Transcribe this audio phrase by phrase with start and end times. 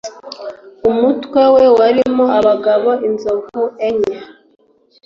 [0.89, 4.17] umutwe we warimo abagabo inzovu enye